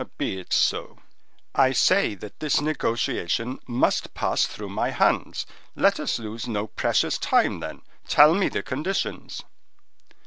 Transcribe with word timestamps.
"Be 0.17 0.39
it 0.39 0.51
so. 0.51 0.97
I 1.53 1.73
say 1.73 2.15
that 2.15 2.39
this 2.39 2.59
negotiation 2.59 3.59
must 3.67 4.15
pass 4.15 4.47
through 4.47 4.69
my 4.69 4.89
hands. 4.89 5.45
Let 5.75 5.99
us 5.99 6.17
lose 6.17 6.47
no 6.47 6.65
precious 6.65 7.19
time, 7.19 7.59
then. 7.59 7.83
Tell 8.07 8.33
me 8.33 8.49
the 8.49 8.63
conditions." 8.63 9.43